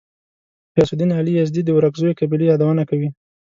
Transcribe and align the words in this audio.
غیاث 0.73 0.91
الدین 0.93 1.11
علي 1.19 1.31
یزدي 1.35 1.61
د 1.65 1.69
ورکزیو 1.77 2.17
قبیلې 2.19 2.45
یادونه 2.51 2.83
کوي. 2.89 3.09